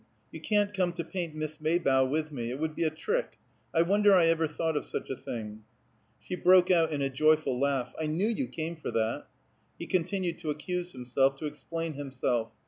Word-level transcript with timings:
You 0.31 0.39
can't 0.41 0.73
come 0.73 0.93
to 0.93 1.03
paint 1.03 1.35
Miss 1.35 1.61
Maybough 1.61 2.05
with 2.07 2.31
me. 2.31 2.49
It 2.49 2.57
would 2.59 2.73
be 2.75 2.85
a 2.85 2.89
trick. 2.89 3.37
I 3.71 3.83
wonder 3.83 4.15
I 4.15 4.25
ever 4.25 4.47
thought 4.47 4.75
of 4.75 4.87
such 4.87 5.11
a 5.11 5.15
thing." 5.15 5.63
She 6.19 6.33
broke 6.33 6.71
out 6.71 6.91
in 6.91 7.03
a 7.03 7.07
joyful 7.11 7.59
laugh. 7.59 7.93
"I 7.99 8.07
knew 8.07 8.25
you 8.27 8.47
came 8.47 8.75
for 8.77 8.89
that." 8.89 9.25
He 9.77 9.85
continued 9.85 10.39
to 10.39 10.49
accuse 10.49 10.93
himself, 10.93 11.35
to 11.35 11.45
explain 11.45 11.93
himself. 11.93 12.49